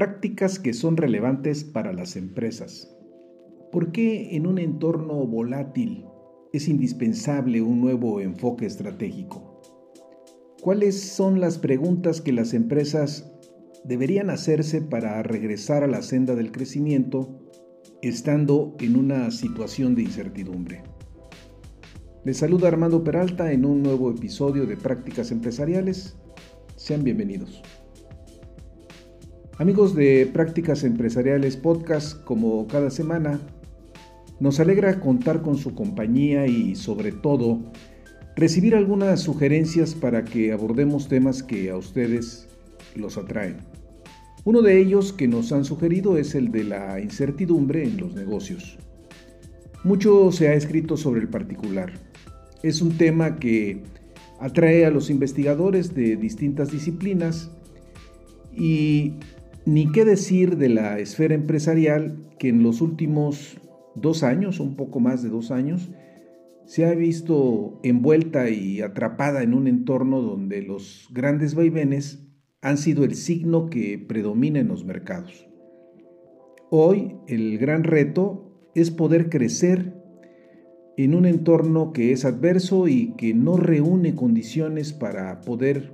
Prácticas 0.00 0.58
que 0.58 0.72
son 0.72 0.96
relevantes 0.96 1.62
para 1.62 1.92
las 1.92 2.16
empresas. 2.16 2.90
¿Por 3.70 3.92
qué 3.92 4.34
en 4.34 4.46
un 4.46 4.58
entorno 4.58 5.26
volátil 5.26 6.06
es 6.54 6.68
indispensable 6.68 7.60
un 7.60 7.82
nuevo 7.82 8.18
enfoque 8.22 8.64
estratégico? 8.64 9.60
¿Cuáles 10.62 10.98
son 10.98 11.38
las 11.38 11.58
preguntas 11.58 12.22
que 12.22 12.32
las 12.32 12.54
empresas 12.54 13.30
deberían 13.84 14.30
hacerse 14.30 14.80
para 14.80 15.22
regresar 15.22 15.84
a 15.84 15.86
la 15.86 16.00
senda 16.00 16.34
del 16.34 16.50
crecimiento 16.50 17.38
estando 18.00 18.76
en 18.80 18.96
una 18.96 19.30
situación 19.30 19.94
de 19.96 20.04
incertidumbre? 20.04 20.82
Les 22.24 22.38
saluda 22.38 22.68
Armando 22.68 23.04
Peralta 23.04 23.52
en 23.52 23.66
un 23.66 23.82
nuevo 23.82 24.10
episodio 24.10 24.64
de 24.64 24.78
Prácticas 24.78 25.30
Empresariales. 25.30 26.16
Sean 26.76 27.04
bienvenidos. 27.04 27.62
Amigos 29.60 29.94
de 29.94 30.24
Prácticas 30.24 30.84
Empresariales 30.84 31.58
Podcast, 31.58 32.24
como 32.24 32.66
cada 32.66 32.88
semana, 32.88 33.38
nos 34.40 34.58
alegra 34.58 35.00
contar 35.00 35.42
con 35.42 35.58
su 35.58 35.74
compañía 35.74 36.46
y 36.46 36.74
sobre 36.74 37.12
todo 37.12 37.60
recibir 38.36 38.74
algunas 38.74 39.20
sugerencias 39.20 39.94
para 39.94 40.24
que 40.24 40.52
abordemos 40.52 41.08
temas 41.08 41.42
que 41.42 41.68
a 41.68 41.76
ustedes 41.76 42.48
los 42.96 43.18
atraen. 43.18 43.58
Uno 44.46 44.62
de 44.62 44.80
ellos 44.80 45.12
que 45.12 45.28
nos 45.28 45.52
han 45.52 45.66
sugerido 45.66 46.16
es 46.16 46.34
el 46.34 46.50
de 46.52 46.64
la 46.64 46.98
incertidumbre 46.98 47.84
en 47.84 47.98
los 47.98 48.14
negocios. 48.14 48.78
Mucho 49.84 50.32
se 50.32 50.48
ha 50.48 50.54
escrito 50.54 50.96
sobre 50.96 51.20
el 51.20 51.28
particular. 51.28 51.92
Es 52.62 52.80
un 52.80 52.96
tema 52.96 53.36
que 53.36 53.82
atrae 54.38 54.86
a 54.86 54.90
los 54.90 55.10
investigadores 55.10 55.94
de 55.94 56.16
distintas 56.16 56.72
disciplinas 56.72 57.50
y 58.56 59.16
ni 59.70 59.92
qué 59.92 60.04
decir 60.04 60.56
de 60.56 60.68
la 60.68 60.98
esfera 60.98 61.32
empresarial 61.32 62.28
que 62.40 62.48
en 62.48 62.64
los 62.64 62.80
últimos 62.80 63.56
dos 63.94 64.24
años, 64.24 64.58
un 64.58 64.74
poco 64.74 64.98
más 64.98 65.22
de 65.22 65.28
dos 65.28 65.52
años, 65.52 65.92
se 66.64 66.86
ha 66.86 66.92
visto 66.92 67.78
envuelta 67.84 68.50
y 68.50 68.80
atrapada 68.80 69.44
en 69.44 69.54
un 69.54 69.68
entorno 69.68 70.22
donde 70.22 70.60
los 70.62 71.08
grandes 71.12 71.54
vaivenes 71.54 72.26
han 72.62 72.78
sido 72.78 73.04
el 73.04 73.14
signo 73.14 73.70
que 73.70 73.96
predomina 73.96 74.58
en 74.58 74.66
los 74.66 74.84
mercados. 74.84 75.48
Hoy 76.70 77.14
el 77.28 77.56
gran 77.58 77.84
reto 77.84 78.72
es 78.74 78.90
poder 78.90 79.28
crecer 79.28 79.94
en 80.96 81.14
un 81.14 81.26
entorno 81.26 81.92
que 81.92 82.10
es 82.10 82.24
adverso 82.24 82.88
y 82.88 83.14
que 83.16 83.34
no 83.34 83.56
reúne 83.56 84.16
condiciones 84.16 84.92
para 84.92 85.42
poder 85.42 85.92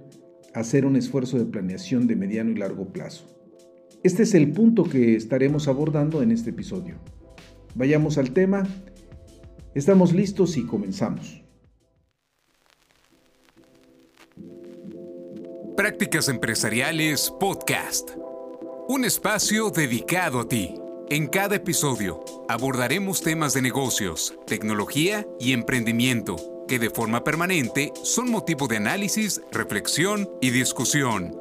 hacer 0.54 0.86
un 0.86 0.96
esfuerzo 0.96 1.38
de 1.38 1.44
planeación 1.44 2.06
de 2.06 2.16
mediano 2.16 2.52
y 2.52 2.54
largo 2.54 2.86
plazo. 2.86 3.35
Este 4.06 4.22
es 4.22 4.34
el 4.34 4.52
punto 4.52 4.84
que 4.84 5.16
estaremos 5.16 5.66
abordando 5.66 6.22
en 6.22 6.30
este 6.30 6.50
episodio. 6.50 6.94
Vayamos 7.74 8.18
al 8.18 8.30
tema. 8.30 8.62
Estamos 9.74 10.12
listos 10.12 10.56
y 10.56 10.64
comenzamos. 10.64 11.42
Prácticas 15.76 16.28
Empresariales 16.28 17.32
Podcast. 17.40 18.10
Un 18.86 19.04
espacio 19.04 19.70
dedicado 19.70 20.38
a 20.38 20.46
ti. 20.46 20.76
En 21.10 21.26
cada 21.26 21.56
episodio 21.56 22.24
abordaremos 22.48 23.22
temas 23.22 23.54
de 23.54 23.62
negocios, 23.62 24.38
tecnología 24.46 25.26
y 25.40 25.52
emprendimiento 25.52 26.36
que 26.68 26.78
de 26.78 26.90
forma 26.90 27.24
permanente 27.24 27.92
son 28.04 28.30
motivo 28.30 28.68
de 28.68 28.76
análisis, 28.76 29.42
reflexión 29.50 30.30
y 30.40 30.50
discusión. 30.50 31.40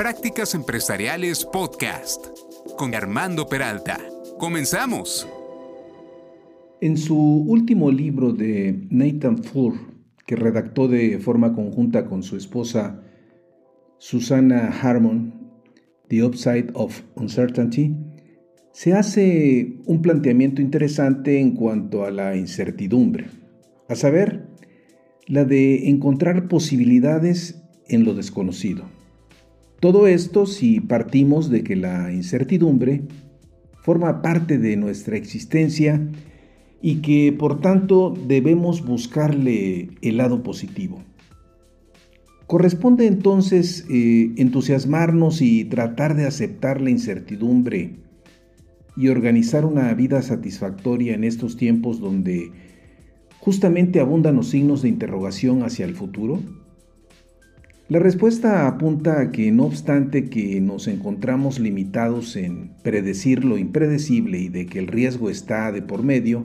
Prácticas 0.00 0.54
Empresariales 0.54 1.44
Podcast 1.44 2.28
con 2.78 2.94
Armando 2.94 3.48
Peralta. 3.48 3.98
Comenzamos. 4.38 5.28
En 6.80 6.96
su 6.96 7.18
último 7.18 7.90
libro 7.90 8.32
de 8.32 8.86
Nathan 8.88 9.44
Furr, 9.44 9.74
que 10.26 10.36
redactó 10.36 10.88
de 10.88 11.18
forma 11.18 11.54
conjunta 11.54 12.06
con 12.06 12.22
su 12.22 12.38
esposa 12.38 13.02
Susana 13.98 14.68
Harmon, 14.68 15.34
The 16.08 16.24
Upside 16.24 16.70
of 16.72 17.02
Uncertainty, 17.16 17.94
se 18.72 18.94
hace 18.94 19.82
un 19.84 20.00
planteamiento 20.00 20.62
interesante 20.62 21.38
en 21.38 21.54
cuanto 21.54 22.06
a 22.06 22.10
la 22.10 22.38
incertidumbre, 22.38 23.26
a 23.86 23.94
saber, 23.94 24.48
la 25.26 25.44
de 25.44 25.90
encontrar 25.90 26.48
posibilidades 26.48 27.62
en 27.86 28.04
lo 28.06 28.14
desconocido. 28.14 28.99
Todo 29.80 30.06
esto 30.06 30.44
si 30.44 30.80
partimos 30.80 31.48
de 31.48 31.64
que 31.64 31.74
la 31.74 32.12
incertidumbre 32.12 33.02
forma 33.82 34.20
parte 34.20 34.58
de 34.58 34.76
nuestra 34.76 35.16
existencia 35.16 36.06
y 36.82 36.96
que 36.96 37.32
por 37.32 37.60
tanto 37.60 38.14
debemos 38.26 38.84
buscarle 38.84 39.88
el 40.02 40.18
lado 40.18 40.42
positivo. 40.42 41.02
Corresponde 42.46 43.06
entonces 43.06 43.86
eh, 43.88 44.32
entusiasmarnos 44.36 45.40
y 45.40 45.64
tratar 45.64 46.14
de 46.14 46.26
aceptar 46.26 46.80
la 46.80 46.90
incertidumbre 46.90 47.96
y 48.96 49.08
organizar 49.08 49.64
una 49.64 49.94
vida 49.94 50.20
satisfactoria 50.20 51.14
en 51.14 51.24
estos 51.24 51.56
tiempos 51.56 52.00
donde 52.00 52.50
justamente 53.38 54.00
abundan 54.00 54.36
los 54.36 54.48
signos 54.48 54.82
de 54.82 54.88
interrogación 54.88 55.62
hacia 55.62 55.86
el 55.86 55.94
futuro. 55.94 56.40
La 57.90 57.98
respuesta 57.98 58.68
apunta 58.68 59.20
a 59.20 59.32
que 59.32 59.50
no 59.50 59.64
obstante 59.64 60.30
que 60.30 60.60
nos 60.60 60.86
encontramos 60.86 61.58
limitados 61.58 62.36
en 62.36 62.70
predecir 62.84 63.44
lo 63.44 63.58
impredecible 63.58 64.38
y 64.38 64.48
de 64.48 64.66
que 64.66 64.78
el 64.78 64.86
riesgo 64.86 65.28
está 65.28 65.72
de 65.72 65.82
por 65.82 66.04
medio, 66.04 66.44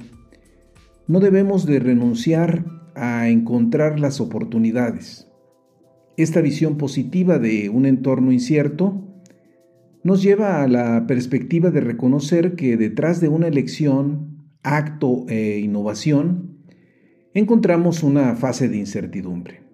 no 1.08 1.20
debemos 1.20 1.68
de 1.68 1.78
renunciar 1.78 2.66
a 2.96 3.30
encontrar 3.30 4.00
las 4.00 4.22
oportunidades. 4.22 5.28
Esta 6.18 6.42
visión 6.42 6.78
positiva 6.78 7.38
de 7.38 7.70
un 7.70 7.86
entorno 7.86 8.32
incierto 8.32 9.04
nos 10.04 10.24
lleva 10.24 10.64
a 10.64 10.68
la 10.68 11.06
perspectiva 11.06 11.70
de 11.70 11.82
reconocer 11.82 12.56
que 12.56 12.76
detrás 12.76 13.22
de 13.22 13.28
una 13.28 13.48
elección, 13.48 14.50
acto 14.64 15.28
e 15.30 15.60
innovación, 15.60 16.66
encontramos 17.36 18.02
una 18.02 18.34
fase 18.36 18.68
de 18.68 18.78
incertidumbre. 18.78 19.65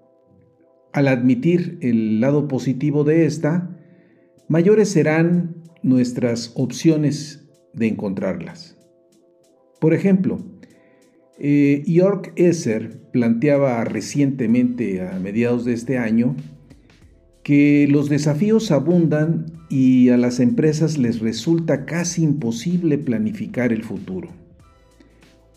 Al 0.93 1.07
admitir 1.07 1.77
el 1.81 2.19
lado 2.19 2.47
positivo 2.47 3.03
de 3.03 3.25
esta, 3.25 3.77
mayores 4.47 4.89
serán 4.89 5.55
nuestras 5.83 6.51
opciones 6.55 7.47
de 7.73 7.87
encontrarlas. 7.87 8.77
Por 9.79 9.93
ejemplo, 9.93 10.39
eh, 11.39 11.83
York 11.87 12.33
Esser 12.35 12.99
planteaba 13.11 13.83
recientemente, 13.85 15.01
a 15.01 15.17
mediados 15.19 15.65
de 15.65 15.73
este 15.73 15.97
año, 15.97 16.35
que 17.43 17.87
los 17.89 18.09
desafíos 18.09 18.69
abundan 18.71 19.45
y 19.69 20.09
a 20.09 20.17
las 20.17 20.39
empresas 20.39 20.97
les 20.97 21.19
resulta 21.19 21.85
casi 21.85 22.23
imposible 22.23 22.97
planificar 22.97 23.71
el 23.71 23.83
futuro. 23.83 24.40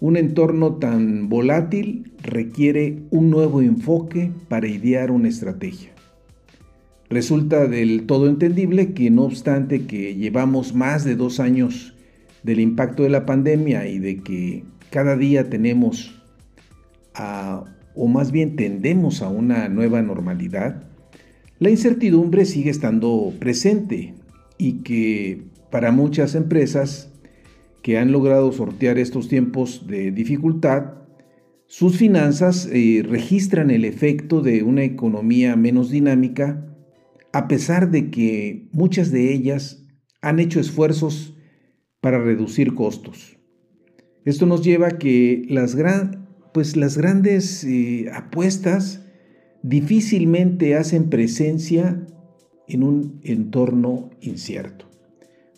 Un 0.00 0.16
entorno 0.16 0.74
tan 0.74 1.28
volátil 1.28 2.12
requiere 2.22 3.02
un 3.10 3.30
nuevo 3.30 3.62
enfoque 3.62 4.32
para 4.48 4.68
idear 4.68 5.10
una 5.10 5.28
estrategia. 5.28 5.90
Resulta 7.08 7.66
del 7.66 8.06
todo 8.06 8.28
entendible 8.28 8.92
que 8.92 9.10
no 9.10 9.22
obstante 9.22 9.86
que 9.86 10.14
llevamos 10.14 10.74
más 10.74 11.04
de 11.04 11.16
dos 11.16 11.38
años 11.40 11.94
del 12.42 12.60
impacto 12.60 13.02
de 13.02 13.10
la 13.10 13.24
pandemia 13.24 13.88
y 13.88 13.98
de 13.98 14.18
que 14.18 14.64
cada 14.90 15.16
día 15.16 15.48
tenemos 15.48 16.20
o 17.94 18.08
más 18.08 18.32
bien 18.32 18.56
tendemos 18.56 19.22
a 19.22 19.28
una 19.28 19.68
nueva 19.68 20.02
normalidad, 20.02 20.82
la 21.58 21.70
incertidumbre 21.70 22.44
sigue 22.44 22.70
estando 22.70 23.32
presente 23.38 24.14
y 24.58 24.82
que 24.82 25.42
para 25.70 25.92
muchas 25.92 26.34
empresas 26.34 27.12
que 27.84 27.98
han 27.98 28.12
logrado 28.12 28.50
sortear 28.50 28.98
estos 28.98 29.28
tiempos 29.28 29.86
de 29.86 30.10
dificultad, 30.10 30.94
sus 31.66 31.98
finanzas 31.98 32.66
eh, 32.72 33.04
registran 33.06 33.70
el 33.70 33.84
efecto 33.84 34.40
de 34.40 34.62
una 34.62 34.84
economía 34.84 35.54
menos 35.54 35.90
dinámica, 35.90 36.66
a 37.34 37.46
pesar 37.46 37.90
de 37.90 38.10
que 38.10 38.70
muchas 38.72 39.10
de 39.10 39.34
ellas 39.34 39.84
han 40.22 40.40
hecho 40.40 40.60
esfuerzos 40.60 41.36
para 42.00 42.18
reducir 42.24 42.72
costos. 42.72 43.36
Esto 44.24 44.46
nos 44.46 44.64
lleva 44.64 44.86
a 44.86 44.98
que 44.98 45.44
las, 45.50 45.76
pues 46.54 46.96
grandes 46.96 47.64
eh, 47.64 48.06
apuestas 48.14 49.04
difícilmente 49.62 50.74
hacen 50.74 51.10
presencia 51.10 52.06
en 52.66 52.82
un 52.82 53.20
entorno 53.24 54.08
incierto. 54.22 54.93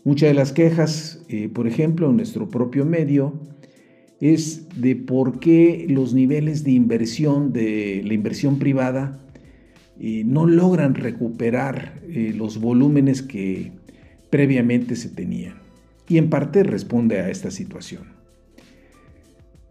Muchas 0.07 0.29
de 0.29 0.35
las 0.35 0.53
quejas, 0.53 1.19
eh, 1.29 1.49
por 1.53 1.67
ejemplo, 1.67 2.09
en 2.09 2.19
nuestro 2.19 2.49
propio 2.49 2.85
medio, 2.85 3.33
es 4.21 4.69
de 4.81 4.95
por 4.95 5.41
qué 5.41 5.85
los 5.89 6.15
niveles 6.15 6.63
de 6.63 6.71
inversión 6.71 7.53
de 7.53 8.03
la 8.05 8.15
inversión 8.15 8.61
privada 8.61 9.19
eh, 9.99 10.23
no 10.25 10.47
logran 10.47 10.95
recuperar 10.95 12.01
eh, 12.09 12.33
los 12.37 12.61
volúmenes 12.61 13.21
que 13.21 13.73
previamente 14.31 14.95
se 14.95 15.09
tenían. 15.09 15.55
Y 16.09 16.19
en 16.19 16.31
parte 16.31 16.63
responde 16.63 17.19
a 17.19 17.29
esta 17.29 17.51
situación. 17.51 18.05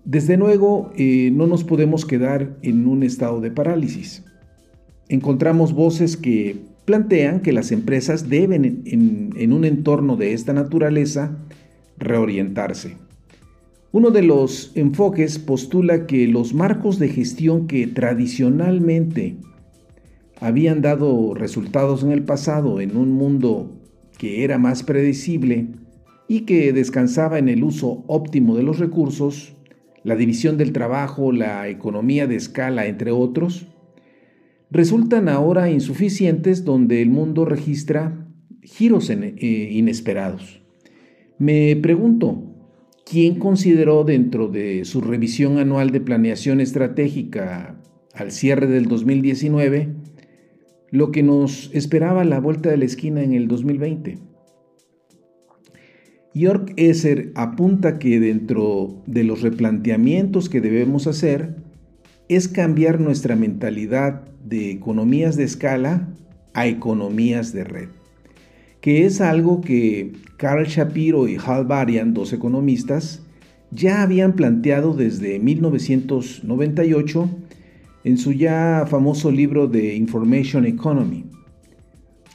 Desde 0.03 0.35
luego, 0.35 0.91
no 0.97 1.47
nos 1.47 1.63
podemos 1.63 2.05
quedar 2.05 2.57
en 2.61 2.87
un 2.87 3.03
estado 3.03 3.39
de 3.39 3.51
parálisis. 3.51 4.25
Encontramos 5.07 5.71
voces 5.71 6.17
que 6.17 6.57
plantean 6.85 7.41
que 7.41 7.51
las 7.51 7.71
empresas 7.71 8.29
deben, 8.29 8.83
en, 8.85 9.53
un 9.53 9.65
entorno 9.65 10.15
de 10.15 10.33
esta 10.33 10.53
naturaleza, 10.53 11.37
reorientarse. 11.97 12.97
Uno 13.91 14.11
de 14.11 14.21
los 14.21 14.71
enfoques 14.75 15.39
postula 15.39 16.05
que 16.05 16.27
los 16.27 16.53
marcos 16.53 16.99
de 16.99 17.09
gestión 17.09 17.67
que 17.67 17.87
tradicionalmente 17.87 19.37
habían 20.39 20.81
dado 20.81 21.33
resultados 21.33 22.03
en 22.03 22.11
el 22.11 22.23
pasado 22.23 22.81
en 22.81 22.97
un 22.97 23.11
mundo 23.11 23.71
que 24.17 24.43
era 24.43 24.57
más 24.57 24.83
predecible 24.83 25.67
y 26.27 26.41
que 26.41 26.73
descansaba 26.73 27.39
en 27.39 27.49
el 27.49 27.63
uso 27.63 28.03
óptimo 28.07 28.55
de 28.55 28.63
los 28.63 28.79
recursos, 28.79 29.53
la 30.03 30.15
división 30.15 30.57
del 30.57 30.73
trabajo, 30.73 31.31
la 31.31 31.67
economía 31.69 32.27
de 32.27 32.35
escala, 32.35 32.85
entre 32.87 33.11
otros, 33.11 33.67
resultan 34.75 35.29
ahora 35.29 35.71
insuficientes 35.71 36.65
donde 36.65 37.01
el 37.01 37.09
mundo 37.09 37.45
registra 37.45 38.27
giros 38.61 39.09
eh, 39.09 39.69
inesperados. 39.71 40.61
Me 41.39 41.77
pregunto, 41.77 42.43
¿quién 43.09 43.39
consideró 43.39 44.03
dentro 44.03 44.49
de 44.49 44.83
su 44.83 44.99
revisión 44.99 45.59
anual 45.59 45.91
de 45.91 46.01
planeación 46.01 46.59
estratégica 46.59 47.81
al 48.13 48.31
cierre 48.31 48.67
del 48.67 48.87
2019 48.87 49.93
lo 50.91 51.11
que 51.11 51.23
nos 51.23 51.69
esperaba 51.73 52.21
a 52.21 52.25
la 52.25 52.41
vuelta 52.41 52.69
de 52.69 52.77
la 52.77 52.85
esquina 52.85 53.23
en 53.23 53.31
el 53.31 53.47
2020? 53.47 54.17
York 56.33 56.73
Esser 56.75 57.31
apunta 57.35 57.97
que 57.97 58.19
dentro 58.19 59.01
de 59.07 59.23
los 59.23 59.41
replanteamientos 59.41 60.49
que 60.49 60.59
debemos 60.59 61.07
hacer 61.07 61.63
es 62.29 62.47
cambiar 62.47 62.99
nuestra 62.99 63.35
mentalidad 63.35 64.21
de 64.43 64.71
economías 64.71 65.35
de 65.35 65.43
escala 65.43 66.07
a 66.53 66.67
economías 66.67 67.53
de 67.53 67.63
red, 67.63 67.89
que 68.81 69.05
es 69.05 69.21
algo 69.21 69.61
que 69.61 70.13
Carl 70.37 70.65
Shapiro 70.65 71.27
y 71.27 71.37
Hal 71.43 71.65
Varian, 71.65 72.13
dos 72.13 72.33
economistas, 72.33 73.21
ya 73.71 74.01
habían 74.01 74.33
planteado 74.33 74.93
desde 74.93 75.39
1998 75.39 77.29
en 78.03 78.17
su 78.17 78.31
ya 78.33 78.85
famoso 78.87 79.31
libro 79.31 79.67
de 79.67 79.95
Information 79.95 80.65
Economy. 80.65 81.25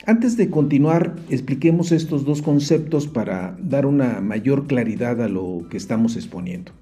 Antes 0.07 0.37
de 0.37 0.51
continuar, 0.51 1.17
expliquemos 1.29 1.93
estos 1.93 2.25
dos 2.25 2.43
conceptos 2.43 3.07
para 3.07 3.57
dar 3.61 3.87
una 3.87 4.21
mayor 4.21 4.67
claridad 4.67 5.23
a 5.23 5.29
lo 5.29 5.67
que 5.71 5.77
estamos 5.77 6.17
exponiendo. 6.17 6.73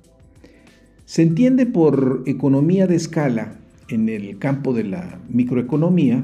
Se 1.09 1.23
entiende 1.23 1.65
por 1.65 2.23
economía 2.27 2.87
de 2.87 2.95
escala 2.95 3.57
en 3.89 4.11
el 4.11 4.39
campo 4.39 4.75
de 4.75 4.85
la 4.85 5.23
microeconomía 5.31 6.23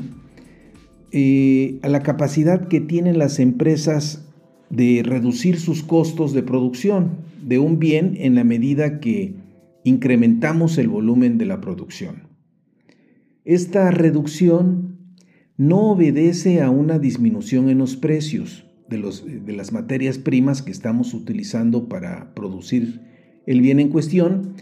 eh, 1.11 1.79
a 1.81 1.89
la 1.89 2.03
capacidad 2.03 2.69
que 2.69 2.83
tienen 2.83 3.17
las 3.17 3.39
empresas 3.39 4.31
de 4.69 5.01
reducir 5.03 5.59
sus 5.59 5.83
costos 5.83 6.35
de 6.35 6.43
producción 6.43 7.13
de 7.43 7.59
un 7.59 7.79
bien 7.79 8.19
en 8.19 8.35
la 8.35 8.45
medida 8.45 9.01
que 9.01 9.37
incrementamos 9.85 10.77
el 10.77 10.89
volumen 10.89 11.39
de 11.39 11.47
la 11.47 11.63
producción. 11.63 12.29
Esta 13.47 13.91
reducción 13.91 14.99
no 15.57 15.93
obedece 15.93 16.61
a 16.61 16.69
una 16.69 16.99
disminución 16.99 17.71
en 17.71 17.79
los 17.79 17.97
precios 17.97 18.67
de, 18.91 18.99
los, 18.99 19.25
de 19.25 19.53
las 19.55 19.73
materias 19.73 20.19
primas 20.19 20.61
que 20.61 20.73
estamos 20.73 21.15
utilizando 21.15 21.89
para 21.89 22.35
producir 22.35 23.01
el 23.47 23.63
bien 23.63 23.81
en 23.81 23.89
cuestión, 23.89 24.55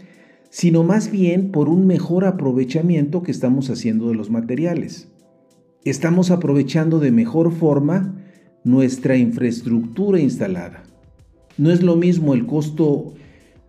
sino 0.53 0.83
más 0.83 1.09
bien 1.09 1.49
por 1.49 1.67
un 1.67 1.87
mejor 1.87 2.25
aprovechamiento 2.25 3.23
que 3.23 3.31
estamos 3.31 3.71
haciendo 3.71 4.09
de 4.09 4.13
los 4.13 4.29
materiales. 4.29 5.07
Estamos 5.83 6.29
aprovechando 6.29 6.99
de 6.99 7.11
mejor 7.11 7.51
forma 7.51 8.23
nuestra 8.63 9.17
infraestructura 9.17 10.19
instalada. 10.19 10.83
No 11.57 11.71
es 11.71 11.81
lo 11.81 11.95
mismo 11.95 12.35
el 12.35 12.45
costo 12.45 13.15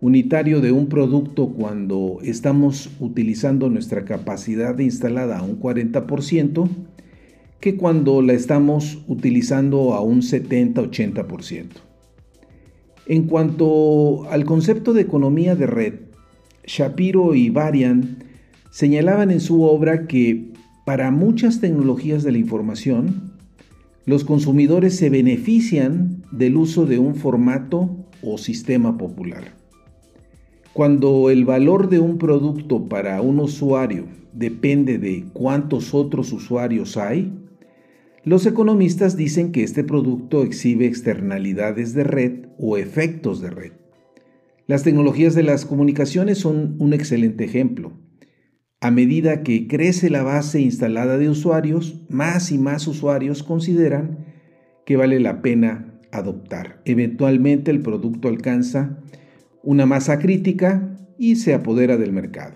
unitario 0.02 0.60
de 0.60 0.72
un 0.72 0.90
producto 0.90 1.54
cuando 1.54 2.18
estamos 2.22 2.90
utilizando 3.00 3.70
nuestra 3.70 4.04
capacidad 4.04 4.78
instalada 4.78 5.38
a 5.38 5.42
un 5.42 5.58
40% 5.58 6.68
que 7.60 7.78
cuando 7.78 8.20
la 8.20 8.34
estamos 8.34 9.02
utilizando 9.08 9.94
a 9.94 10.02
un 10.02 10.20
70-80%. 10.20 11.64
En 13.06 13.22
cuanto 13.22 14.28
al 14.28 14.44
concepto 14.44 14.92
de 14.92 15.00
economía 15.00 15.56
de 15.56 15.66
red, 15.66 15.94
Shapiro 16.66 17.34
y 17.34 17.50
Varian 17.50 18.18
señalaban 18.70 19.30
en 19.30 19.40
su 19.40 19.62
obra 19.62 20.06
que 20.06 20.52
para 20.84 21.10
muchas 21.10 21.60
tecnologías 21.60 22.22
de 22.22 22.32
la 22.32 22.38
información, 22.38 23.32
los 24.06 24.24
consumidores 24.24 24.96
se 24.96 25.08
benefician 25.08 26.22
del 26.30 26.56
uso 26.56 26.84
de 26.84 26.98
un 26.98 27.14
formato 27.14 28.04
o 28.22 28.36
sistema 28.36 28.98
popular. 28.98 29.54
Cuando 30.74 31.30
el 31.30 31.44
valor 31.44 31.88
de 31.88 32.00
un 32.00 32.18
producto 32.18 32.86
para 32.86 33.22
un 33.22 33.38
usuario 33.38 34.06
depende 34.32 34.98
de 34.98 35.24
cuántos 35.32 35.94
otros 35.94 36.32
usuarios 36.32 36.96
hay, 36.96 37.32
los 38.24 38.44
economistas 38.44 39.16
dicen 39.16 39.52
que 39.52 39.62
este 39.62 39.84
producto 39.84 40.42
exhibe 40.42 40.86
externalidades 40.86 41.94
de 41.94 42.04
red 42.04 42.46
o 42.58 42.76
efectos 42.76 43.40
de 43.40 43.50
red. 43.50 43.72
Las 44.66 44.82
tecnologías 44.82 45.34
de 45.34 45.42
las 45.42 45.66
comunicaciones 45.66 46.38
son 46.38 46.76
un 46.78 46.94
excelente 46.94 47.44
ejemplo. 47.44 47.92
A 48.80 48.90
medida 48.90 49.42
que 49.42 49.66
crece 49.66 50.10
la 50.10 50.22
base 50.22 50.60
instalada 50.60 51.18
de 51.18 51.28
usuarios, 51.28 52.02
más 52.08 52.50
y 52.50 52.58
más 52.58 52.86
usuarios 52.86 53.42
consideran 53.42 54.24
que 54.86 54.96
vale 54.96 55.20
la 55.20 55.42
pena 55.42 56.00
adoptar. 56.12 56.80
Eventualmente 56.84 57.70
el 57.70 57.80
producto 57.80 58.28
alcanza 58.28 58.98
una 59.62 59.86
masa 59.86 60.18
crítica 60.18 60.96
y 61.18 61.36
se 61.36 61.54
apodera 61.54 61.96
del 61.96 62.12
mercado. 62.12 62.54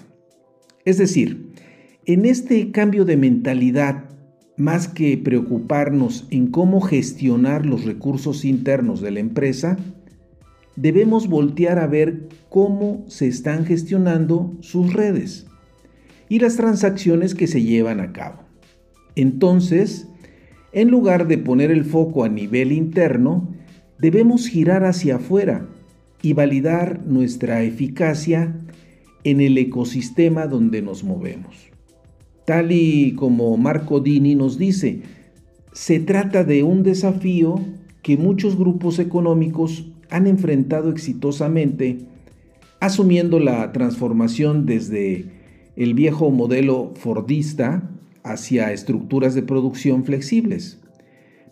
Es 0.84 0.98
decir, 0.98 1.52
en 2.06 2.24
este 2.24 2.70
cambio 2.70 3.04
de 3.04 3.16
mentalidad, 3.16 4.04
más 4.56 4.88
que 4.88 5.16
preocuparnos 5.18 6.26
en 6.30 6.48
cómo 6.48 6.80
gestionar 6.80 7.66
los 7.66 7.84
recursos 7.84 8.44
internos 8.44 9.00
de 9.00 9.10
la 9.10 9.20
empresa, 9.20 9.76
debemos 10.80 11.28
voltear 11.28 11.80
a 11.80 11.88
ver 11.88 12.28
cómo 12.48 13.04
se 13.08 13.26
están 13.26 13.66
gestionando 13.66 14.56
sus 14.60 14.92
redes 14.92 15.46
y 16.28 16.38
las 16.38 16.56
transacciones 16.56 17.34
que 17.34 17.48
se 17.48 17.62
llevan 17.62 18.00
a 18.00 18.12
cabo. 18.12 18.44
Entonces, 19.16 20.06
en 20.72 20.88
lugar 20.88 21.26
de 21.26 21.38
poner 21.38 21.72
el 21.72 21.84
foco 21.84 22.22
a 22.22 22.28
nivel 22.28 22.70
interno, 22.70 23.48
debemos 23.98 24.46
girar 24.46 24.84
hacia 24.84 25.16
afuera 25.16 25.66
y 26.22 26.34
validar 26.34 27.04
nuestra 27.04 27.62
eficacia 27.62 28.54
en 29.24 29.40
el 29.40 29.58
ecosistema 29.58 30.46
donde 30.46 30.80
nos 30.80 31.02
movemos. 31.02 31.56
Tal 32.44 32.70
y 32.70 33.14
como 33.14 33.56
Marco 33.56 33.98
Dini 33.98 34.36
nos 34.36 34.58
dice, 34.58 35.02
se 35.72 35.98
trata 35.98 36.44
de 36.44 36.62
un 36.62 36.84
desafío 36.84 37.60
que 38.02 38.16
muchos 38.16 38.56
grupos 38.56 39.00
económicos 39.00 39.90
han 40.10 40.26
enfrentado 40.26 40.90
exitosamente, 40.90 41.98
asumiendo 42.80 43.40
la 43.40 43.72
transformación 43.72 44.66
desde 44.66 45.26
el 45.76 45.94
viejo 45.94 46.30
modelo 46.30 46.92
Fordista 46.96 47.90
hacia 48.24 48.72
estructuras 48.72 49.34
de 49.34 49.42
producción 49.42 50.04
flexibles, 50.04 50.80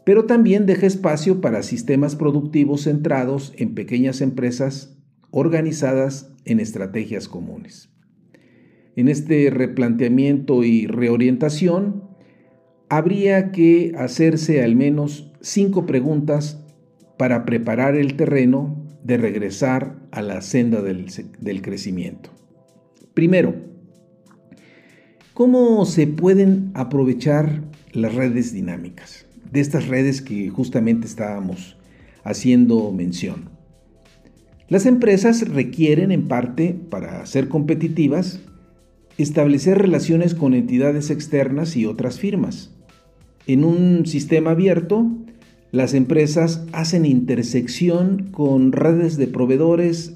pero 0.04 0.24
también 0.24 0.66
deja 0.66 0.86
espacio 0.86 1.40
para 1.40 1.62
sistemas 1.62 2.16
productivos 2.16 2.82
centrados 2.82 3.52
en 3.56 3.74
pequeñas 3.74 4.20
empresas 4.20 4.96
organizadas 5.30 6.32
en 6.44 6.60
estrategias 6.60 7.28
comunes. 7.28 7.90
En 8.94 9.08
este 9.08 9.50
replanteamiento 9.50 10.64
y 10.64 10.86
reorientación, 10.86 12.04
habría 12.88 13.52
que 13.52 13.92
hacerse 13.98 14.62
al 14.62 14.74
menos 14.76 15.32
cinco 15.40 15.86
preguntas 15.86 16.65
para 17.16 17.44
preparar 17.44 17.96
el 17.96 18.14
terreno 18.16 18.86
de 19.02 19.16
regresar 19.16 19.96
a 20.10 20.20
la 20.20 20.40
senda 20.42 20.82
del, 20.82 21.62
crecimiento. 21.62 22.30
Primero, 23.14 23.54
¿cómo 25.32 25.84
se 25.86 26.06
pueden 26.06 26.72
aprovechar 26.74 27.62
las 27.92 28.14
redes 28.14 28.52
dinámicas? 28.52 29.26
De 29.50 29.60
estas 29.60 29.86
redes 29.86 30.22
que 30.22 30.50
justamente 30.50 31.06
estábamos 31.06 31.76
haciendo 32.24 32.90
mención. 32.92 33.48
Las 34.68 34.84
empresas 34.86 35.48
requieren 35.48 36.10
en 36.10 36.26
parte, 36.26 36.76
para 36.90 37.24
ser 37.26 37.48
competitivas, 37.48 38.40
establecer 39.16 39.78
relaciones 39.78 40.34
con 40.34 40.52
entidades 40.52 41.10
externas 41.10 41.76
y 41.76 41.86
otras 41.86 42.18
firmas. 42.18 42.74
En 43.46 43.62
un 43.62 44.06
sistema 44.06 44.50
abierto, 44.50 45.06
las 45.72 45.94
empresas 45.94 46.64
hacen 46.72 47.06
intersección 47.06 48.28
con 48.30 48.72
redes 48.72 49.16
de 49.16 49.26
proveedores, 49.26 50.14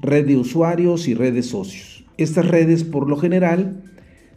red 0.00 0.26
de 0.26 0.36
usuarios 0.36 1.08
y 1.08 1.14
redes 1.14 1.46
socios. 1.46 2.04
Estas 2.16 2.46
redes, 2.46 2.84
por 2.84 3.08
lo 3.08 3.16
general, 3.16 3.82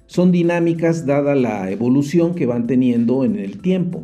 son 0.08 0.32
dinámicas 0.32 1.06
dada 1.06 1.36
la 1.36 1.70
evolución 1.70 2.34
que 2.34 2.46
van 2.46 2.66
teniendo 2.66 3.24
en 3.24 3.38
el 3.38 3.60
tiempo. 3.60 4.04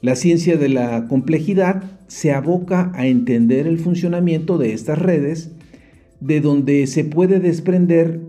La 0.00 0.16
ciencia 0.16 0.58
de 0.58 0.68
la 0.68 1.08
complejidad 1.08 1.98
se 2.08 2.32
aboca 2.32 2.92
a 2.94 3.06
entender 3.06 3.66
el 3.66 3.78
funcionamiento 3.78 4.58
de 4.58 4.74
estas 4.74 4.98
redes, 4.98 5.52
de 6.20 6.40
donde 6.40 6.86
se 6.86 7.04
puede 7.04 7.40
desprender 7.40 8.20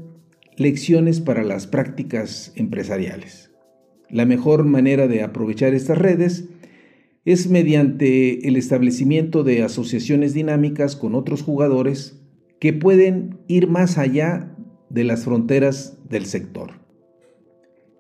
lecciones 0.56 1.20
para 1.20 1.44
las 1.44 1.68
prácticas 1.68 2.54
empresariales. 2.56 3.52
La 4.10 4.26
mejor 4.26 4.64
manera 4.64 5.08
de 5.08 5.24
aprovechar 5.24 5.74
estas 5.74 5.98
redes 5.98 6.46
es 7.26 7.50
mediante 7.50 8.48
el 8.48 8.56
establecimiento 8.56 9.44
de 9.44 9.64
asociaciones 9.64 10.34
dinámicas 10.34 10.96
con 10.96 11.16
otros 11.16 11.42
jugadores 11.42 12.22
que 12.60 12.72
pueden 12.72 13.40
ir 13.48 13.68
más 13.68 13.98
allá 13.98 14.56
de 14.90 15.04
las 15.04 15.26
fronteras 15.26 15.98
del 16.08 16.26
sector. 16.26 16.72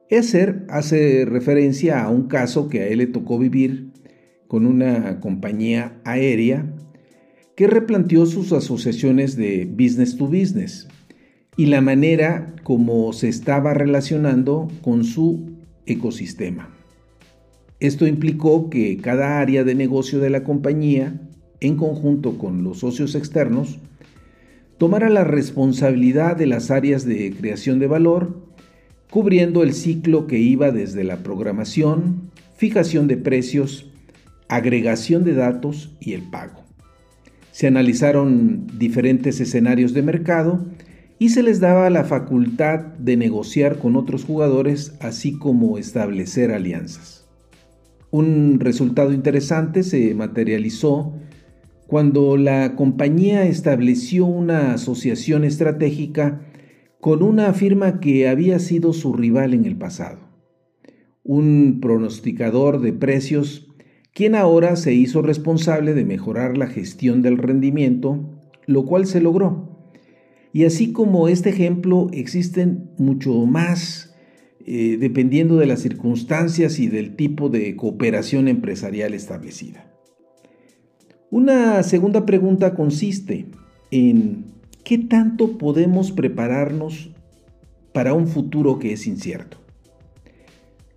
Esser 0.09 0.65
hace 0.69 1.25
referencia 1.25 2.03
a 2.03 2.09
un 2.09 2.27
caso 2.27 2.69
que 2.69 2.81
a 2.81 2.87
él 2.87 2.99
le 2.99 3.07
tocó 3.07 3.39
vivir 3.39 3.91
con 4.47 4.67
una 4.67 5.19
compañía 5.19 5.99
aérea 6.05 6.71
que 7.55 7.65
replanteó 7.65 8.27
sus 8.27 8.53
asociaciones 8.53 9.35
de 9.35 9.65
business 9.65 10.17
to 10.17 10.27
business 10.27 10.87
y 11.57 11.65
la 11.65 11.81
manera 11.81 12.55
como 12.63 13.11
se 13.13 13.29
estaba 13.29 13.73
relacionando 13.73 14.67
con 14.83 15.03
su 15.03 15.55
ecosistema. 15.87 16.74
Esto 17.79 18.07
implicó 18.07 18.69
que 18.69 18.97
cada 18.97 19.39
área 19.39 19.63
de 19.63 19.75
negocio 19.75 20.19
de 20.19 20.29
la 20.29 20.43
compañía, 20.43 21.21
en 21.59 21.75
conjunto 21.75 22.37
con 22.37 22.63
los 22.63 22.79
socios 22.79 23.15
externos, 23.15 23.79
tomara 24.77 25.09
la 25.09 25.23
responsabilidad 25.23 26.35
de 26.35 26.47
las 26.47 26.71
áreas 26.71 27.05
de 27.05 27.33
creación 27.33 27.79
de 27.79 27.87
valor, 27.87 28.45
cubriendo 29.09 29.63
el 29.63 29.73
ciclo 29.73 30.27
que 30.27 30.39
iba 30.39 30.71
desde 30.71 31.03
la 31.03 31.17
programación, 31.17 32.31
fijación 32.55 33.07
de 33.07 33.17
precios, 33.17 33.91
agregación 34.47 35.23
de 35.23 35.33
datos 35.33 35.95
y 35.99 36.13
el 36.13 36.23
pago. 36.23 36.63
Se 37.51 37.67
analizaron 37.67 38.67
diferentes 38.77 39.39
escenarios 39.39 39.93
de 39.93 40.01
mercado 40.01 40.65
y 41.19 41.29
se 41.29 41.43
les 41.43 41.61
daba 41.61 41.89
la 41.89 42.03
facultad 42.03 42.79
de 42.79 43.15
negociar 43.15 43.79
con 43.79 43.95
otros 43.95 44.25
jugadores 44.25 44.93
así 44.99 45.37
como 45.37 45.77
establecer 45.77 46.51
alianzas. 46.51 47.14
Un 48.17 48.61
resultado 48.61 49.11
interesante 49.11 49.83
se 49.83 50.15
materializó 50.15 51.11
cuando 51.85 52.37
la 52.37 52.77
compañía 52.77 53.45
estableció 53.45 54.25
una 54.25 54.71
asociación 54.71 55.43
estratégica 55.43 56.39
con 57.01 57.21
una 57.21 57.51
firma 57.51 57.99
que 57.99 58.29
había 58.29 58.59
sido 58.59 58.93
su 58.93 59.11
rival 59.11 59.53
en 59.53 59.65
el 59.65 59.75
pasado. 59.75 60.19
Un 61.25 61.79
pronosticador 61.81 62.79
de 62.79 62.93
precios 62.93 63.67
quien 64.13 64.35
ahora 64.35 64.77
se 64.77 64.93
hizo 64.93 65.21
responsable 65.21 65.93
de 65.93 66.05
mejorar 66.05 66.57
la 66.57 66.67
gestión 66.67 67.21
del 67.21 67.37
rendimiento, 67.37 68.39
lo 68.65 68.85
cual 68.85 69.07
se 69.07 69.19
logró. 69.19 69.91
Y 70.53 70.63
así 70.63 70.93
como 70.93 71.27
este 71.27 71.49
ejemplo, 71.49 72.07
existen 72.13 72.91
mucho 72.97 73.45
más 73.45 74.14
eh, 74.67 74.97
dependiendo 74.99 75.57
de 75.57 75.67
las 75.67 75.81
circunstancias 75.81 76.79
y 76.79 76.87
del 76.87 77.15
tipo 77.15 77.49
de 77.49 77.75
cooperación 77.75 78.47
empresarial 78.47 79.13
establecida. 79.13 79.91
Una 81.29 81.83
segunda 81.83 82.25
pregunta 82.25 82.73
consiste 82.73 83.45
en 83.91 84.45
qué 84.83 84.97
tanto 84.97 85.59
podemos 85.59 86.11
prepararnos 86.11 87.11
para 87.93 88.15
un 88.15 88.27
futuro 88.27 88.79
que 88.79 88.93
es 88.93 89.05
incierto. 89.05 89.57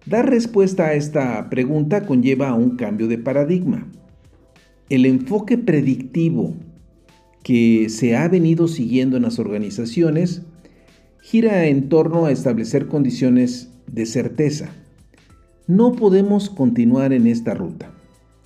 Dar 0.07 0.31
respuesta 0.31 0.87
a 0.87 0.95
esta 0.95 1.51
pregunta 1.51 2.07
conlleva 2.07 2.55
un 2.55 2.77
cambio 2.77 3.07
de 3.07 3.19
paradigma. 3.19 3.87
El 4.89 5.05
enfoque 5.05 5.59
predictivo 5.59 6.55
que 7.43 7.91
se 7.91 8.17
ha 8.17 8.29
venido 8.29 8.67
siguiendo 8.67 9.19
en 9.19 9.25
las 9.25 9.39
organizaciones 9.39 10.43
gira 11.31 11.67
en 11.67 11.91
torno 11.91 12.25
a 12.25 12.33
establecer 12.33 12.87
condiciones 12.87 13.69
de 13.87 14.07
certeza. 14.07 14.71
No 15.67 15.93
podemos 15.93 16.49
continuar 16.49 17.13
en 17.13 17.27
esta 17.27 17.53
ruta. 17.53 17.91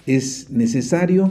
Es 0.04 0.50
necesario 0.50 1.30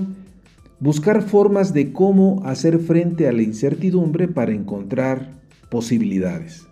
buscar 0.79 1.24
formas 1.24 1.74
de 1.74 1.91
cómo 1.91 2.41
hacer 2.46 2.79
frente 2.79 3.27
a 3.27 3.34
la 3.34 3.41
incertidumbre 3.41 4.29
para 4.29 4.53
encontrar 4.53 5.41
posibilidades. 5.70 6.67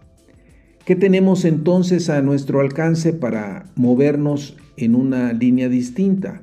¿Qué 0.85 0.95
tenemos 0.95 1.43
entonces 1.43 2.09
a 2.09 2.21
nuestro 2.21 2.61
alcance 2.61 3.11
para 3.11 3.65
movernos 3.75 4.55
en 4.77 4.95
una 4.95 5.33
línea 5.33 5.67
distinta? 5.67 6.41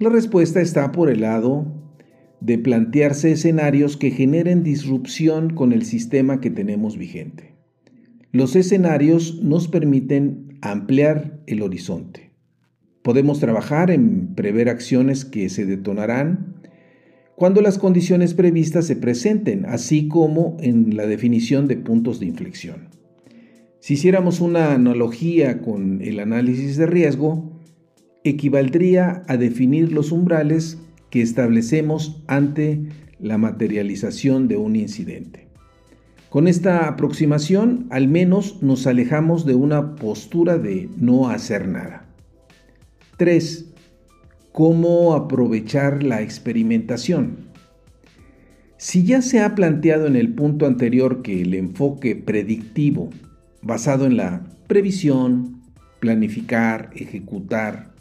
La 0.00 0.08
respuesta 0.08 0.60
está 0.60 0.90
por 0.90 1.08
el 1.08 1.20
lado 1.20 1.81
de 2.44 2.58
plantearse 2.58 3.30
escenarios 3.30 3.96
que 3.96 4.10
generen 4.10 4.64
disrupción 4.64 5.54
con 5.54 5.72
el 5.72 5.84
sistema 5.84 6.40
que 6.40 6.50
tenemos 6.50 6.98
vigente. 6.98 7.54
Los 8.32 8.56
escenarios 8.56 9.42
nos 9.42 9.68
permiten 9.68 10.58
ampliar 10.60 11.40
el 11.46 11.62
horizonte. 11.62 12.32
Podemos 13.02 13.38
trabajar 13.38 13.90
en 13.90 14.34
prever 14.34 14.68
acciones 14.68 15.24
que 15.24 15.48
se 15.50 15.66
detonarán 15.66 16.56
cuando 17.36 17.60
las 17.60 17.78
condiciones 17.78 18.34
previstas 18.34 18.86
se 18.86 18.96
presenten, 18.96 19.64
así 19.66 20.08
como 20.08 20.56
en 20.60 20.96
la 20.96 21.06
definición 21.06 21.68
de 21.68 21.76
puntos 21.76 22.20
de 22.20 22.26
inflexión. 22.26 22.88
Si 23.78 23.94
hiciéramos 23.94 24.40
una 24.40 24.74
analogía 24.74 25.60
con 25.60 26.02
el 26.02 26.20
análisis 26.20 26.76
de 26.76 26.86
riesgo, 26.86 27.52
equivaldría 28.24 29.24
a 29.26 29.36
definir 29.36 29.92
los 29.92 30.12
umbrales 30.12 30.78
que 31.12 31.20
establecemos 31.20 32.22
ante 32.26 32.80
la 33.20 33.36
materialización 33.36 34.48
de 34.48 34.56
un 34.56 34.76
incidente. 34.76 35.46
Con 36.30 36.48
esta 36.48 36.88
aproximación, 36.88 37.86
al 37.90 38.08
menos 38.08 38.62
nos 38.62 38.86
alejamos 38.86 39.44
de 39.44 39.54
una 39.54 39.94
postura 39.94 40.56
de 40.56 40.88
no 40.96 41.28
hacer 41.28 41.68
nada. 41.68 42.06
3. 43.18 43.66
¿Cómo 44.52 45.12
aprovechar 45.12 46.02
la 46.02 46.22
experimentación? 46.22 47.36
Si 48.78 49.04
ya 49.04 49.20
se 49.20 49.40
ha 49.40 49.54
planteado 49.54 50.06
en 50.06 50.16
el 50.16 50.32
punto 50.32 50.64
anterior 50.64 51.20
que 51.20 51.42
el 51.42 51.52
enfoque 51.52 52.16
predictivo 52.16 53.10
basado 53.60 54.06
en 54.06 54.16
la 54.16 54.46
previsión, 54.66 55.60
planificar, 56.00 56.88
ejecutar, 56.94 57.91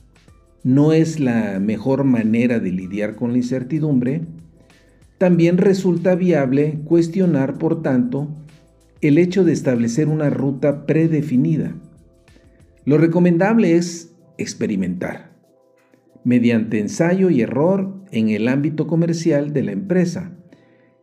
no 0.64 0.94
es 0.94 1.20
la 1.20 1.60
mejor 1.60 2.04
manera 2.04 2.60
de 2.60 2.72
lidiar 2.72 3.16
con 3.16 3.32
la 3.32 3.38
incertidumbre, 3.38 4.22
también 5.18 5.58
resulta 5.58 6.16
viable 6.16 6.80
cuestionar, 6.86 7.58
por 7.58 7.82
tanto, 7.82 8.28
el 9.02 9.18
hecho 9.18 9.44
de 9.44 9.54
establecer 9.54 10.08
una 10.08 10.30
ruta 10.30 10.86
predefinida. 10.86 11.76
Lo 12.86 12.98
recomendable 12.98 13.76
es 13.76 14.16
experimentar, 14.38 15.32
mediante 16.24 16.80
ensayo 16.80 17.30
y 17.30 17.42
error 17.42 18.02
en 18.12 18.30
el 18.30 18.48
ámbito 18.48 18.88
comercial 18.88 19.54
de 19.54 19.64
la 19.64 19.72
empresa, 19.72 20.38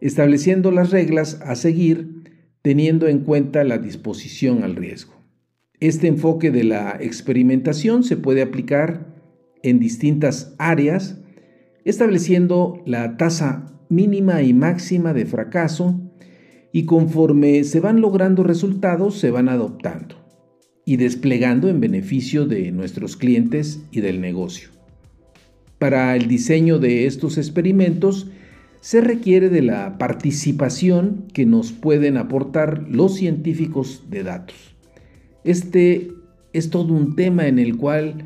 estableciendo 0.00 0.71
las 0.71 0.91
reglas 0.91 1.41
a 1.45 1.55
seguir 1.55 2.23
teniendo 2.62 3.09
en 3.09 3.21
cuenta 3.21 3.65
la 3.65 3.79
disposición 3.79 4.62
al 4.62 4.77
riesgo. 4.77 5.15
Este 5.81 6.09
enfoque 6.09 6.50
de 6.50 6.65
la 6.65 6.97
experimentación 7.00 8.03
se 8.03 8.17
puede 8.17 8.43
aplicar 8.43 9.08
en 9.62 9.79
distintas 9.79 10.55
áreas, 10.59 11.21
estableciendo 11.85 12.83
la 12.87 13.17
tasa 13.17 13.79
mínima 13.88 14.43
y 14.43 14.53
máxima 14.53 15.12
de 15.12 15.27
fracaso 15.27 16.00
y 16.73 16.85
conforme 16.85 17.65
se 17.65 17.81
van 17.81 18.00
logrando 18.00 18.43
resultados 18.43 19.19
se 19.19 19.31
van 19.31 19.49
adoptando 19.49 20.17
y 20.85 20.97
desplegando 20.97 21.69
en 21.69 21.81
beneficio 21.81 22.47
de 22.47 22.71
nuestros 22.73 23.17
clientes 23.17 23.83
y 23.91 24.00
del 24.00 24.21
negocio. 24.21 24.69
Para 25.79 26.17
el 26.17 26.29
diseño 26.29 26.79
de 26.79 27.07
estos 27.07 27.38
experimentos 27.38 28.29
se 28.81 29.00
requiere 29.00 29.49
de 29.49 29.62
la 29.62 29.99
participación 29.99 31.27
que 31.33 31.47
nos 31.47 31.73
pueden 31.73 32.17
aportar 32.17 32.87
los 32.88 33.15
científicos 33.17 34.05
de 34.09 34.23
datos. 34.23 34.57
Este 35.45 36.11
es 36.53 36.71
todo 36.71 36.95
un 36.95 37.17
tema 37.17 37.49
en 37.49 37.59
el 37.59 37.77
cual 37.77 38.25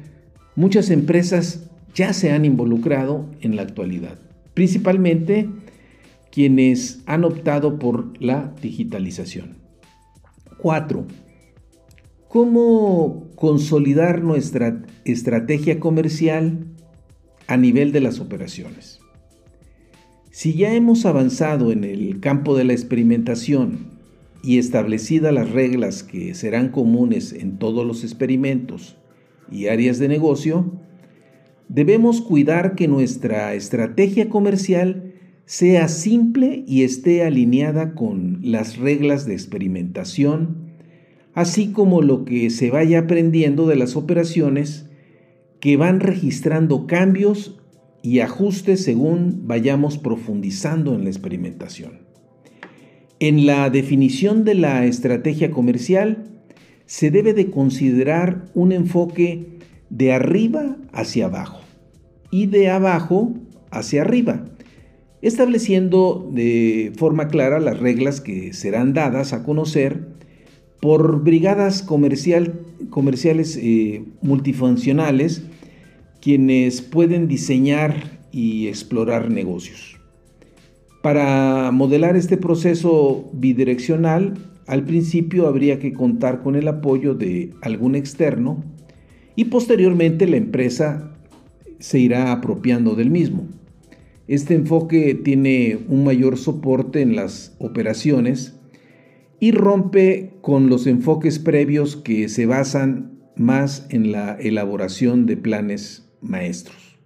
muchas 0.57 0.91
empresas 0.91 1.71
ya 1.95 2.13
se 2.13 2.33
han 2.33 2.45
involucrado 2.45 3.27
en 3.41 3.57
la 3.57 3.63
actualidad, 3.63 4.19
principalmente 4.55 5.49
quienes 6.31 7.03
han 7.07 7.25
optado 7.25 7.79
por 7.79 8.21
la 8.23 8.55
digitalización. 8.63 9.59
4. 10.59 11.07
¿Cómo 12.29 13.29
consolidar 13.35 14.23
nuestra 14.23 14.83
estrategia 15.05 15.79
comercial 15.79 16.67
a 17.47 17.57
nivel 17.59 17.93
de 17.93 18.01
las 18.01 18.21
operaciones? 18.21 19.01
Si 20.31 20.55
ya 20.55 20.73
hemos 20.73 21.05
avanzado 21.05 21.73
en 21.73 21.85
el 21.85 22.21
campo 22.21 22.57
de 22.57 22.65
la 22.65 22.73
experimentación 22.73 23.91
y 24.43 24.57
establecidas 24.57 25.35
las 25.35 25.51
reglas 25.51 26.03
que 26.03 26.35
serán 26.35 26.71
comunes 26.71 27.35
en 27.35 27.59
todos 27.59 27.87
los 27.87 28.03
experimentos 28.03 28.97
y 29.53 29.69
áreas 29.69 29.99
de 29.99 30.09
negocio, 30.09 30.73
debemos 31.69 32.21
cuidar 32.21 32.75
que 32.75 32.89
nuestra 32.89 33.55
estrategia 33.55 34.29
comercial 34.29 35.13
sea 35.45 35.89
simple 35.89 36.65
y 36.67 36.83
esté 36.83 37.25
alineada 37.25 37.95
con 37.95 38.39
las 38.43 38.77
reglas 38.79 39.27
de 39.27 39.35
experimentación, 39.35 40.73
así 41.35 41.73
como 41.73 42.03
lo 42.03 42.25
que 42.25 42.51
se 42.51 42.71
vaya 42.71 43.01
aprendiendo 43.01 43.67
de 43.67 43.77
las 43.77 43.97
operaciones 43.97 44.89
que 45.61 45.77
van 45.77 46.01
registrando 46.01 46.87
cambios 46.87 47.59
y 48.03 48.21
ajustes 48.21 48.83
según 48.83 49.47
vayamos 49.47 49.99
profundizando 49.99 50.95
en 50.95 51.05
la 51.05 51.11
experimentación. 51.11 52.01
En 53.21 53.47
la 53.47 53.71
definición 53.71 54.45
de 54.45 54.55
la 54.55 54.85
estrategia 54.85 55.53
comercial 55.53 56.32
se 56.93 57.11
debe 57.11 57.33
de 57.33 57.51
considerar 57.51 58.45
un 58.53 58.71
enfoque 58.71 59.47
de 59.89 60.13
arriba 60.13 60.77
hacia 60.93 61.25
abajo 61.25 61.63
y 62.31 62.49
de 62.49 62.69
abajo 62.69 63.33
hacia 63.71 64.03
arriba, 64.03 64.45
estableciendo 65.23 66.29
de 66.35 66.93
forma 66.99 67.29
clara 67.29 67.61
las 67.61 67.81
reglas 67.81 68.21
que 68.21 68.53
serán 68.53 68.93
dadas 68.93 69.33
a 69.33 69.43
conocer 69.43 70.07
por 70.83 71.25
brigadas 71.25 71.83
comercial, 71.83 72.61
comerciales 72.91 73.57
eh, 73.57 74.05
multifuncionales 74.21 75.45
quienes 76.21 76.83
pueden 76.83 77.27
diseñar 77.27 78.21
y 78.33 78.67
explorar 78.67 79.31
negocios. 79.31 79.99
Para 81.03 81.71
modelar 81.71 82.17
este 82.17 82.37
proceso 82.37 83.31
bidireccional, 83.33 84.52
al 84.67 84.85
principio 84.85 85.47
habría 85.47 85.79
que 85.79 85.93
contar 85.93 86.43
con 86.43 86.57
el 86.57 86.69
apoyo 86.69 87.15
de 87.15 87.51
algún 87.63 87.95
externo 87.95 88.65
y 89.37 89.47
posteriormente 89.47 90.27
la 90.27 90.37
empresa 90.37 91.17
se 91.79 91.99
irá 91.99 92.33
apropiando 92.33 92.95
del 92.95 93.11
mismo. 93.11 93.49
Este 94.29 94.55
enfoque 94.55 95.15
tiene 95.15 95.79
un 95.89 96.05
mayor 96.05 96.39
soporte 96.39 97.01
en 97.01 97.17
las 97.17 97.57
operaciones 97.59 98.59
y 99.41 99.51
rompe 99.51 100.35
con 100.41 100.69
los 100.69 100.87
enfoques 100.87 101.39
previos 101.39 101.97
que 101.97 102.29
se 102.29 102.47
basan 102.47 103.19
más 103.37 103.87
en 103.91 104.13
la 104.13 104.35
elaboración 104.35 105.27
de 105.27 105.37
planes 105.37 106.09
maestros. 106.21 106.99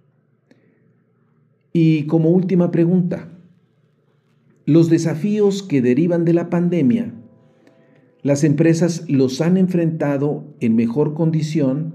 Y 1.73 2.03
como 2.03 2.29
última 2.29 2.71
pregunta, 2.71 3.29
los 4.65 4.89
desafíos 4.89 5.63
que 5.63 5.81
derivan 5.81 6.25
de 6.25 6.33
la 6.33 6.49
pandemia, 6.49 7.13
las 8.27 8.43
empresas 8.43 9.05
los 9.07 9.39
han 9.39 9.55
enfrentado 9.55 10.53
en 10.59 10.75
mejor 10.75 11.13
condición 11.13 11.93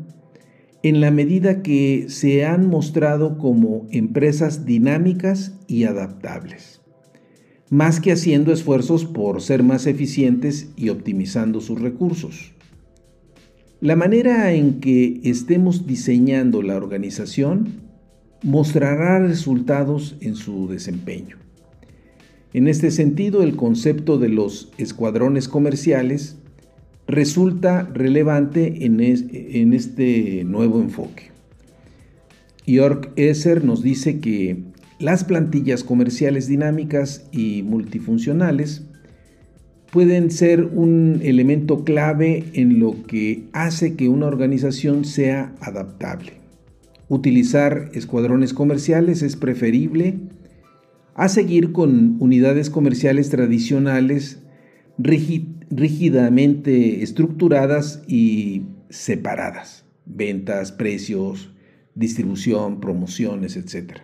en 0.82 1.02
la 1.02 1.10
medida 1.10 1.60
que 1.60 2.06
se 2.08 2.46
han 2.46 2.70
mostrado 2.70 3.36
como 3.36 3.86
empresas 3.90 4.64
dinámicas 4.64 5.58
y 5.66 5.84
adaptables, 5.84 6.80
más 7.68 8.00
que 8.00 8.12
haciendo 8.12 8.50
esfuerzos 8.50 9.04
por 9.04 9.42
ser 9.42 9.62
más 9.62 9.86
eficientes 9.86 10.70
y 10.74 10.88
optimizando 10.88 11.60
sus 11.60 11.78
recursos. 11.78 12.52
La 13.82 13.94
manera 13.94 14.54
en 14.54 14.80
que 14.80 15.20
estemos 15.24 15.86
diseñando 15.86 16.62
la 16.62 16.76
organización 16.76 17.82
mostrará 18.42 19.18
resultados 19.18 20.16
en 20.22 20.36
su 20.36 20.66
desempeño. 20.66 21.41
En 22.54 22.68
este 22.68 22.90
sentido, 22.90 23.42
el 23.42 23.56
concepto 23.56 24.18
de 24.18 24.28
los 24.28 24.70
escuadrones 24.76 25.48
comerciales 25.48 26.36
resulta 27.06 27.88
relevante 27.94 28.84
en, 28.84 29.00
este 29.72 30.44
nuevo 30.44 30.80
enfoque. 30.80 31.30
York 32.66 33.10
Esser 33.16 33.64
nos 33.64 33.82
dice 33.82 34.20
que 34.20 34.64
las 34.98 35.24
plantillas 35.24 35.82
comerciales 35.82 36.46
dinámicas 36.46 37.26
y 37.32 37.62
multifuncionales 37.62 38.82
pueden 39.90 40.30
ser 40.30 40.64
un 40.64 41.20
elemento 41.22 41.84
clave 41.84 42.44
en 42.52 42.78
lo 42.78 43.02
que 43.06 43.44
hace 43.52 43.94
que 43.94 44.08
una 44.08 44.26
organización 44.26 45.04
sea 45.04 45.54
adaptable. 45.60 46.34
Utilizar 47.08 47.90
escuadrones 47.94 48.54
comerciales 48.54 49.22
es 49.22 49.36
preferible 49.36 50.18
a 51.14 51.28
seguir 51.28 51.72
con 51.72 52.16
unidades 52.20 52.70
comerciales 52.70 53.30
tradicionales 53.30 54.42
rígidamente 54.98 57.02
estructuradas 57.02 58.02
y 58.06 58.62
separadas. 58.88 59.84
Ventas, 60.04 60.72
precios, 60.72 61.52
distribución, 61.94 62.80
promociones, 62.80 63.56
etc. 63.56 64.00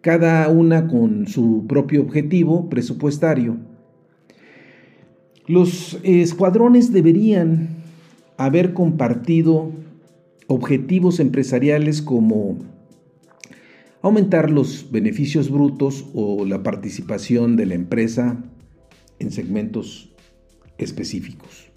Cada 0.00 0.48
una 0.48 0.88
con 0.88 1.26
su 1.26 1.66
propio 1.66 2.02
objetivo 2.02 2.68
presupuestario 2.68 3.58
los 5.46 5.98
escuadrones 6.02 6.92
deberían 6.92 7.68
haber 8.38 8.72
compartido 8.72 9.72
objetivos 10.46 11.20
empresariales 11.20 12.00
como 12.00 12.58
aumentar 14.04 14.50
los 14.50 14.88
beneficios 14.90 15.50
brutos 15.50 16.04
o 16.12 16.44
la 16.44 16.62
participación 16.62 17.56
de 17.56 17.64
la 17.64 17.74
empresa 17.74 18.44
en 19.18 19.30
segmentos 19.30 20.12
específicos. 20.76 21.70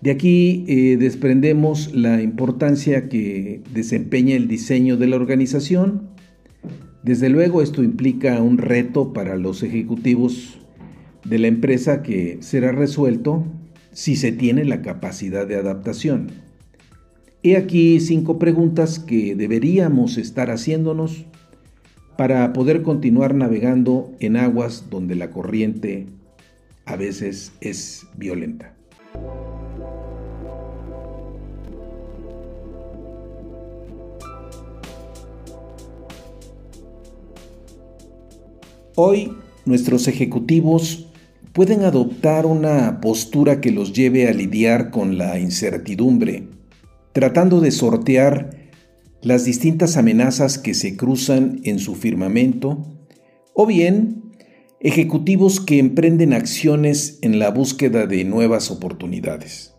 De 0.00 0.12
aquí 0.12 0.64
eh, 0.66 0.96
desprendemos 0.98 1.94
la 1.94 2.22
importancia 2.22 3.10
que 3.10 3.60
desempeña 3.70 4.34
el 4.34 4.48
diseño 4.48 4.96
de 4.96 5.08
la 5.08 5.16
organización. 5.16 6.08
Desde 7.02 7.28
luego 7.28 7.60
esto 7.60 7.82
implica 7.82 8.40
un 8.40 8.56
reto 8.56 9.12
para 9.12 9.36
los 9.36 9.62
ejecutivos 9.62 10.58
de 11.26 11.38
la 11.38 11.48
empresa 11.48 12.02
que 12.02 12.38
será 12.40 12.72
resuelto 12.72 13.44
si 13.92 14.16
se 14.16 14.32
tiene 14.32 14.64
la 14.64 14.80
capacidad 14.80 15.46
de 15.46 15.56
adaptación. 15.56 16.49
He 17.42 17.56
aquí 17.56 18.00
cinco 18.00 18.38
preguntas 18.38 18.98
que 18.98 19.34
deberíamos 19.34 20.18
estar 20.18 20.50
haciéndonos 20.50 21.24
para 22.18 22.52
poder 22.52 22.82
continuar 22.82 23.34
navegando 23.34 24.12
en 24.20 24.36
aguas 24.36 24.90
donde 24.90 25.14
la 25.14 25.30
corriente 25.30 26.06
a 26.84 26.96
veces 26.96 27.52
es 27.62 28.06
violenta. 28.14 28.74
Hoy 38.96 39.32
nuestros 39.64 40.08
ejecutivos 40.08 41.06
pueden 41.54 41.84
adoptar 41.84 42.44
una 42.44 43.00
postura 43.00 43.62
que 43.62 43.70
los 43.70 43.94
lleve 43.94 44.28
a 44.28 44.34
lidiar 44.34 44.90
con 44.90 45.16
la 45.16 45.38
incertidumbre, 45.38 46.59
tratando 47.12 47.60
de 47.60 47.70
sortear 47.70 48.50
las 49.22 49.44
distintas 49.44 49.96
amenazas 49.96 50.58
que 50.58 50.74
se 50.74 50.96
cruzan 50.96 51.60
en 51.64 51.78
su 51.78 51.94
firmamento, 51.94 52.86
o 53.54 53.66
bien 53.66 54.22
ejecutivos 54.80 55.60
que 55.60 55.78
emprenden 55.78 56.32
acciones 56.32 57.18
en 57.20 57.38
la 57.38 57.50
búsqueda 57.50 58.06
de 58.06 58.24
nuevas 58.24 58.70
oportunidades. 58.70 59.74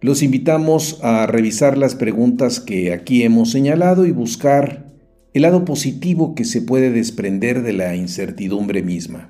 Los 0.00 0.22
invitamos 0.22 1.00
a 1.02 1.26
revisar 1.26 1.76
las 1.76 1.94
preguntas 1.94 2.60
que 2.60 2.92
aquí 2.92 3.22
hemos 3.22 3.50
señalado 3.50 4.06
y 4.06 4.12
buscar 4.12 4.92
el 5.32 5.42
lado 5.42 5.64
positivo 5.64 6.34
que 6.34 6.44
se 6.44 6.62
puede 6.62 6.90
desprender 6.90 7.62
de 7.62 7.72
la 7.72 7.96
incertidumbre 7.96 8.82
misma. 8.82 9.28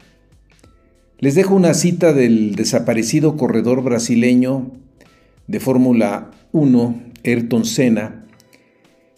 Les 1.19 1.35
dejo 1.35 1.55
una 1.55 1.73
cita 1.73 2.13
del 2.13 2.57
desaparecido 2.57 3.37
corredor 3.39 3.83
brasileño 3.83 4.73
de 5.47 5.61
Fórmula 5.61 6.33
1, 6.55 7.03
Ayrton 7.25 7.65
Senna, 7.65 8.27